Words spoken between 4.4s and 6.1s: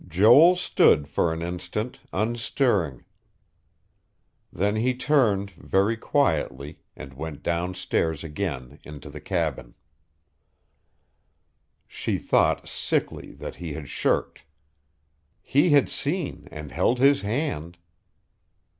Then he turned, very